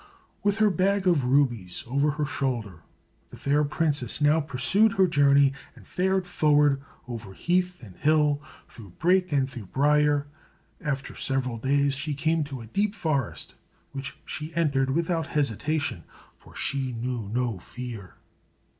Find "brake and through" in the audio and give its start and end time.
8.97-9.67